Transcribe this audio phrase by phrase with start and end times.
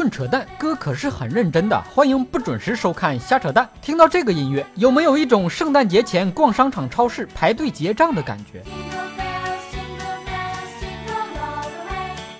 [0.00, 1.78] 论扯淡，哥可是很认真的。
[1.94, 3.68] 欢迎不准时收看瞎扯淡。
[3.82, 8.62] 听到这个音乐，有没有一种圣诞节前逛商场、超市排队结账的感觉？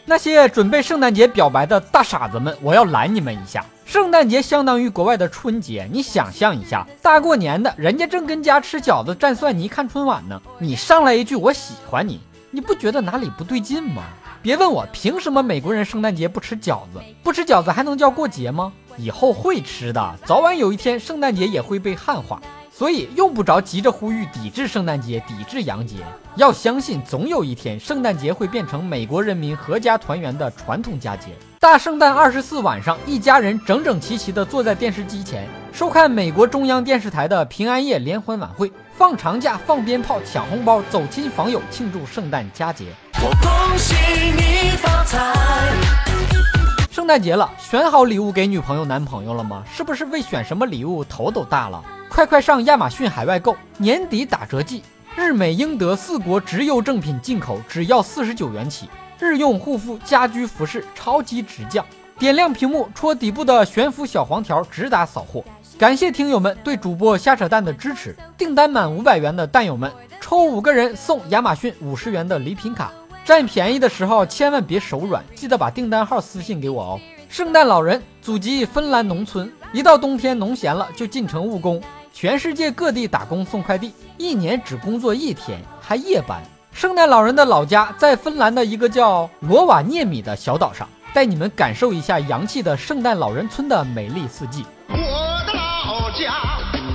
[0.07, 3.63] 那些准备圣诞节表白的大傻子们，我要拦你们一下。
[3.85, 12.21] 圣诞节相当于国外的春节，你想象一下，大过年的，人家正跟家吃饺子、蘸蒜泥、看春晚呢，你上来一句我喜欢你，
[12.53, 14.03] 你不觉得哪里不对劲吗？
[14.43, 18.73] 别问我凭什么美国人圣诞节不吃饺子，不吃饺子还能叫过节吗？
[18.97, 22.41] 以后会吃的，早晚有一天圣诞节也会被汉化，
[22.73, 25.99] 所以用不着急着呼吁抵制圣诞节、抵制洋节。
[26.35, 31.29] 要相信总有一天圣诞节会变成美国人民合家团圆的传统佳节。
[31.61, 42.93] 大圣诞二十四晚上，一家人整整齐齐地坐在电视机前，收看美国中央电视台的平安夜联欢晚会，放长假、放鞭炮、抢红包、走亲访友，庆祝圣诞佳节。
[43.15, 43.95] 我恭喜
[44.37, 45.35] 你发财！
[46.91, 49.65] 圣诞节了，选好礼物给女朋友、男朋友了吗？
[49.75, 51.83] 是不是为选什么礼物头都大了？
[52.11, 54.83] 快快上亚马逊海外购，年底打折季，
[55.17, 61.83] 日美英德四国直邮正品进口只要四十九元起，日用护肤、家居服饰超级直降。
[62.21, 65.43] 点亮屏幕，戳底部的悬浮小黄条，直达扫货。
[65.79, 69.91] 感谢听友们对主播瞎扯淡的支持，订单满五百元的蛋友们，
[70.21, 72.93] 抽五个人送亚马逊五十元的礼品卡。
[73.25, 77.01] 占便宜的时候千万别手软，记得把订单号私信给我哦。
[77.31, 81.83] 圣诞老人祖籍芬兰农村，一到冬天农闲了就进城务工，
[82.13, 86.43] 全世界各地打工送快递，一年只工作一天，还夜班。
[86.71, 94.65] 圣诞老人的老家在芬兰的一个叫罗瓦涅米的小岛上，带你们感受一下洋气的圣诞老人村的美丽四季。
[94.89, 94.95] 我
[95.45, 96.33] 的老家，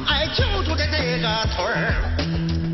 [0.07, 1.93] 哎，就住在这个村儿，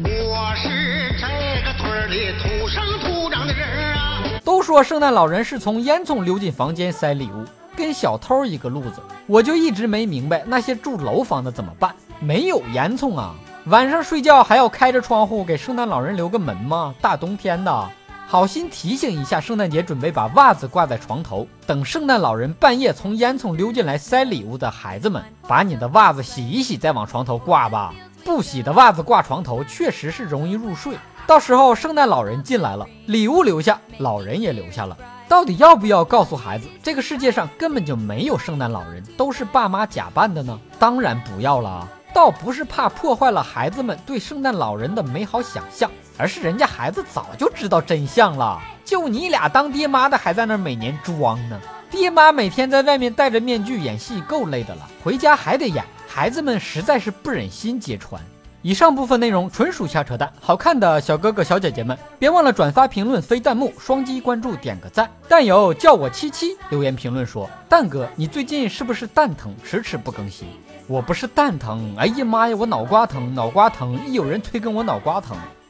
[0.05, 1.25] 我是这
[1.65, 4.23] 个村里土生土长的人啊。
[4.43, 7.43] 都说圣诞老人是从烟囱溜进房间塞礼物，
[7.75, 9.01] 跟小偷一个路子。
[9.25, 11.91] 我就一直没明白那些住楼房的怎么办？
[12.19, 13.33] 没有烟囱啊，
[13.65, 16.93] 晚上睡觉还要开着窗户给圣诞老人留个门吗？
[17.01, 17.89] 大冬天的，
[18.31, 27.93] 好心提醒一下，圣诞节准备把袜子挂在床头，等圣诞老人半夜从烟囱溜进来塞礼物的孩子们，把你的袜子洗一洗再往床头挂吧。
[28.23, 30.95] 不洗的袜子挂床头确实是容易入睡。
[31.27, 34.95] 到时候圣诞老人进来了，礼物留下，老人也留下了。
[35.27, 40.57] 到底要不要告诉孩子，这个世界上根本就没有圣诞老人，都是爸妈假扮的呢？
[40.79, 41.85] 当然不要了。
[42.13, 48.59] 倒不是怕破坏了孩子们对圣诞老人的美好想象，而是人家孩子早就知道真相了。
[48.83, 51.59] 就你俩当爹妈的还在那每年装呢。
[51.89, 58.21] 爹妈每天在外面戴着面具演戏，够累的了，回家还得演，孩子们实在是不忍心揭穿。
[58.61, 65.09] 以上部分内容纯属瞎扯淡，好看的小哥哥小姐姐们，别忘了转发、评论、飞弹幕、双击关注、点个赞。
[65.27, 70.47] 蛋友叫我七七留言评论说：“蛋哥，你最近是不是蛋疼，迟迟不更新？”
[70.87, 75.35] 我不是蛋疼，哎呀妈呀，我脑瓜疼，脑瓜疼，一有人催更我脑瓜疼。